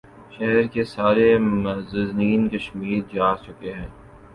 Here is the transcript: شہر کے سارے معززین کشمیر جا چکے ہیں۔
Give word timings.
شہر 0.31 0.61
کے 0.73 0.83
سارے 0.93 1.27
معززین 1.37 2.41
کشمیر 2.49 3.01
جا 3.13 3.33
چکے 3.45 3.71
ہیں۔ 3.73 3.89